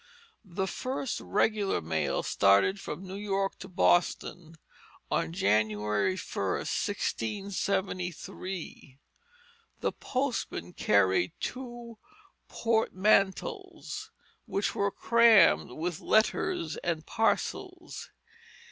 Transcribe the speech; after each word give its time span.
The 0.49 0.65
first 0.65 1.19
regular 1.21 1.77
mail 1.79 2.23
started 2.23 2.79
from 2.79 3.05
New 3.05 3.13
York 3.13 3.59
to 3.59 3.67
Boston 3.67 4.57
on 5.11 5.31
January 5.31 6.17
1, 6.17 6.17
1673. 6.43 8.97
The 9.81 9.91
postman 9.91 10.73
carried 10.73 11.33
two 11.39 11.99
"portmantles," 12.49 14.09
which 14.47 14.73
were 14.73 14.89
crammed 14.89 15.69
with 15.73 15.99
letters 15.99 16.77
and 16.77 17.05
parcels. 17.05 18.09